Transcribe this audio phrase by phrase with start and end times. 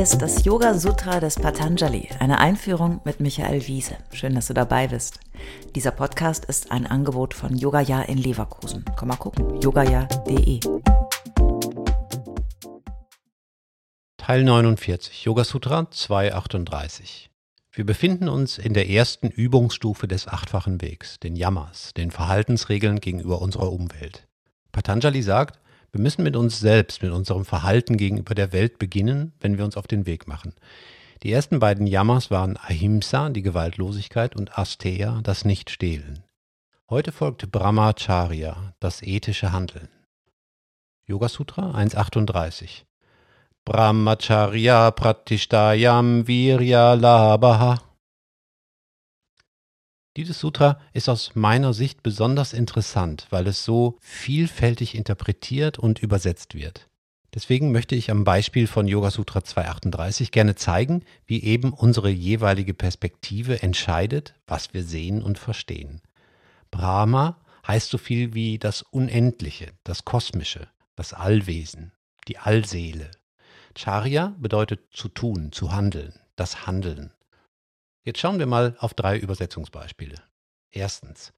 [0.00, 3.98] Ist das Yoga Sutra des Patanjali, eine Einführung mit Michael Wiese.
[4.14, 5.20] Schön, dass du dabei bist.
[5.74, 8.82] Dieser Podcast ist ein Angebot von Yogaya in Leverkusen.
[8.96, 10.60] Komm mal gucken, yogaya.de.
[14.16, 17.28] Teil 49, Yoga Sutra 238.
[17.70, 23.42] Wir befinden uns in der ersten Übungsstufe des achtfachen Wegs, den Yamas, den Verhaltensregeln gegenüber
[23.42, 24.26] unserer Umwelt.
[24.72, 25.60] Patanjali sagt,
[25.92, 29.76] wir müssen mit uns selbst, mit unserem Verhalten gegenüber der Welt beginnen, wenn wir uns
[29.76, 30.54] auf den Weg machen.
[31.22, 36.20] Die ersten beiden Yamas waren Ahimsa, die Gewaltlosigkeit, und Asteya, das Nichtstehlen.
[36.88, 39.88] Heute folgt Brahmacharya, das ethische Handeln.
[41.06, 42.86] Yoga Sutra 138
[43.64, 47.89] Brahmacharya Pratishtayam Virya Labha
[50.16, 56.54] dieses Sutra ist aus meiner Sicht besonders interessant, weil es so vielfältig interpretiert und übersetzt
[56.54, 56.88] wird.
[57.32, 62.74] Deswegen möchte ich am Beispiel von Yoga Sutra 238 gerne zeigen, wie eben unsere jeweilige
[62.74, 66.02] Perspektive entscheidet, was wir sehen und verstehen.
[66.72, 71.92] Brahma heißt so viel wie das Unendliche, das Kosmische, das Allwesen,
[72.26, 73.12] die Allseele.
[73.76, 77.12] Charya bedeutet zu tun, zu handeln, das Handeln.
[78.02, 80.16] Jetzt schauen wir mal auf drei Übersetzungsbeispiele.
[80.70, 81.32] Erstens.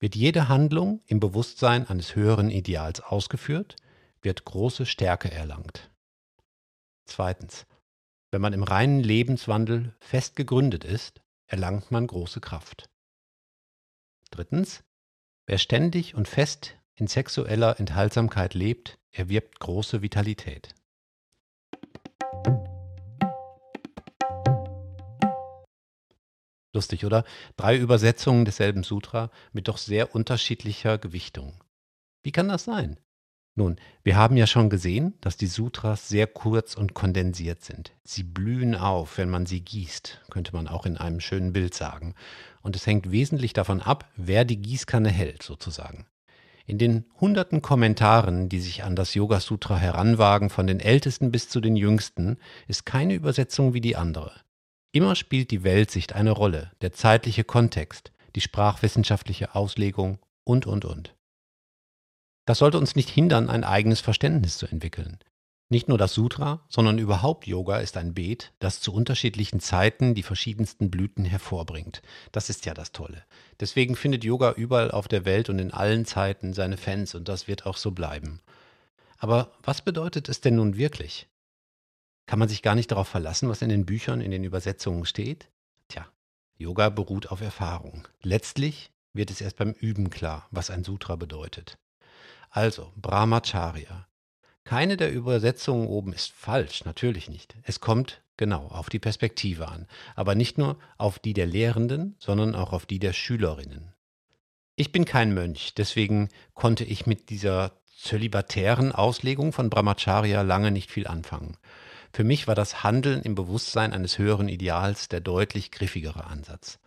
[0.00, 3.76] Wird jede Handlung im Bewusstsein eines höheren Ideals ausgeführt,
[4.20, 5.90] wird große Stärke erlangt.
[7.06, 7.66] Zweitens.
[8.30, 12.90] Wenn man im reinen Lebenswandel fest gegründet ist, erlangt man große Kraft.
[14.30, 14.82] Drittens.
[15.46, 20.74] Wer ständig und fest in sexueller Enthaltsamkeit lebt, erwirbt große Vitalität.
[26.74, 27.24] Lustig, oder?
[27.56, 31.54] Drei Übersetzungen desselben Sutra mit doch sehr unterschiedlicher Gewichtung.
[32.24, 32.98] Wie kann das sein?
[33.56, 37.92] Nun, wir haben ja schon gesehen, dass die Sutras sehr kurz und kondensiert sind.
[38.02, 42.16] Sie blühen auf, wenn man sie gießt, könnte man auch in einem schönen Bild sagen.
[42.62, 46.06] Und es hängt wesentlich davon ab, wer die Gießkanne hält, sozusagen.
[46.66, 51.48] In den hunderten Kommentaren, die sich an das Yoga Sutra heranwagen, von den ältesten bis
[51.48, 54.32] zu den jüngsten, ist keine Übersetzung wie die andere.
[54.94, 61.16] Immer spielt die Weltsicht eine Rolle, der zeitliche Kontext, die sprachwissenschaftliche Auslegung und, und, und.
[62.46, 65.18] Das sollte uns nicht hindern, ein eigenes Verständnis zu entwickeln.
[65.68, 70.22] Nicht nur das Sutra, sondern überhaupt Yoga ist ein Beet, das zu unterschiedlichen Zeiten die
[70.22, 72.00] verschiedensten Blüten hervorbringt.
[72.30, 73.24] Das ist ja das Tolle.
[73.58, 77.48] Deswegen findet Yoga überall auf der Welt und in allen Zeiten seine Fans und das
[77.48, 78.42] wird auch so bleiben.
[79.18, 81.26] Aber was bedeutet es denn nun wirklich?
[82.26, 85.48] Kann man sich gar nicht darauf verlassen, was in den Büchern, in den Übersetzungen steht?
[85.88, 86.06] Tja,
[86.56, 88.08] Yoga beruht auf Erfahrung.
[88.22, 91.78] Letztlich wird es erst beim Üben klar, was ein Sutra bedeutet.
[92.50, 94.06] Also, Brahmacharya.
[94.64, 97.54] Keine der Übersetzungen oben ist falsch, natürlich nicht.
[97.64, 102.54] Es kommt genau auf die Perspektive an, aber nicht nur auf die der Lehrenden, sondern
[102.54, 103.92] auch auf die der Schülerinnen.
[104.76, 110.90] Ich bin kein Mönch, deswegen konnte ich mit dieser zölibatären Auslegung von Brahmacharya lange nicht
[110.90, 111.56] viel anfangen.
[112.14, 116.78] Für mich war das Handeln im Bewusstsein eines höheren Ideals der deutlich griffigere Ansatz.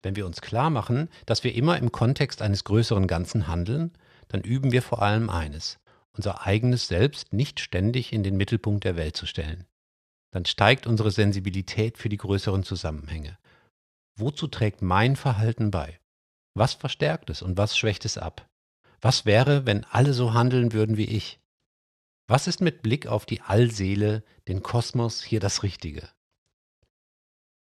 [0.00, 3.98] Wenn wir uns klar machen, dass wir immer im Kontext eines größeren Ganzen handeln,
[4.28, 5.80] dann üben wir vor allem eines,
[6.12, 9.66] unser eigenes Selbst nicht ständig in den Mittelpunkt der Welt zu stellen.
[10.30, 13.36] Dann steigt unsere Sensibilität für die größeren Zusammenhänge.
[14.14, 15.98] Wozu trägt mein Verhalten bei?
[16.54, 18.48] Was verstärkt es und was schwächt es ab?
[19.00, 21.40] Was wäre, wenn alle so handeln würden wie ich?
[22.26, 26.08] Was ist mit Blick auf die Allseele, den Kosmos, hier das Richtige?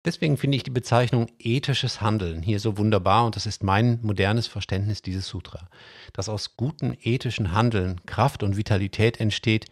[0.05, 4.49] Deswegen finde ich die Bezeichnung ethisches Handeln hier so wunderbar und das ist mein modernes
[4.49, 5.71] Verständnis dieses Sutra.
[6.13, 9.67] Dass aus gutem ethischen Handeln Kraft und Vitalität entsteht,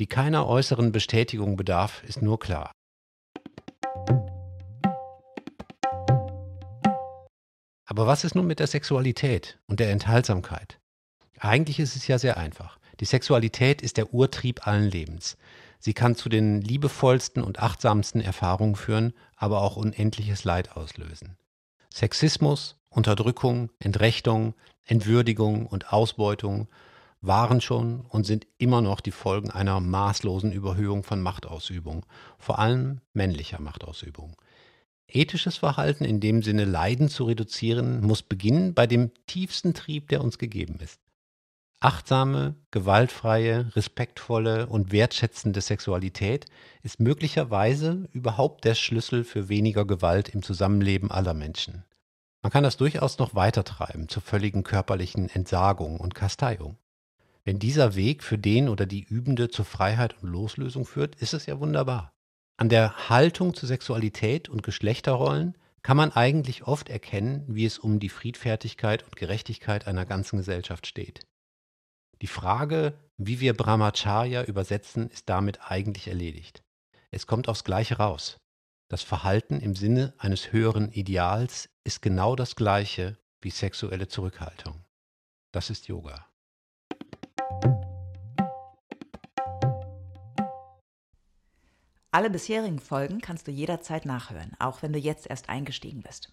[0.00, 2.72] die keiner äußeren Bestätigung bedarf, ist nur klar.
[7.84, 10.80] Aber was ist nun mit der Sexualität und der Enthaltsamkeit?
[11.38, 12.81] Eigentlich ist es ja sehr einfach.
[13.00, 15.36] Die Sexualität ist der Urtrieb allen Lebens.
[15.78, 21.36] Sie kann zu den liebevollsten und achtsamsten Erfahrungen führen, aber auch unendliches Leid auslösen.
[21.92, 24.54] Sexismus, Unterdrückung, Entrechtung,
[24.84, 26.68] Entwürdigung und Ausbeutung
[27.20, 32.04] waren schon und sind immer noch die Folgen einer maßlosen Überhöhung von Machtausübung,
[32.38, 34.36] vor allem männlicher Machtausübung.
[35.06, 40.22] Ethisches Verhalten in dem Sinne Leiden zu reduzieren, muss beginnen bei dem tiefsten Trieb, der
[40.22, 41.01] uns gegeben ist.
[41.82, 46.46] Achtsame, gewaltfreie, respektvolle und wertschätzende Sexualität
[46.84, 51.82] ist möglicherweise überhaupt der Schlüssel für weniger Gewalt im Zusammenleben aller Menschen.
[52.40, 56.78] Man kann das durchaus noch weiter treiben zur völligen körperlichen Entsagung und Kasteiung.
[57.42, 61.46] Wenn dieser Weg für den oder die Übende zur Freiheit und Loslösung führt, ist es
[61.46, 62.12] ja wunderbar.
[62.58, 67.98] An der Haltung zu Sexualität und Geschlechterrollen kann man eigentlich oft erkennen, wie es um
[67.98, 71.26] die Friedfertigkeit und Gerechtigkeit einer ganzen Gesellschaft steht.
[72.22, 76.62] Die Frage, wie wir Brahmacharya übersetzen, ist damit eigentlich erledigt.
[77.10, 78.38] Es kommt aufs Gleiche raus.
[78.88, 84.84] Das Verhalten im Sinne eines höheren Ideals ist genau das gleiche wie sexuelle Zurückhaltung.
[85.50, 86.24] Das ist Yoga.
[92.12, 96.32] Alle bisherigen Folgen kannst du jederzeit nachhören, auch wenn du jetzt erst eingestiegen bist.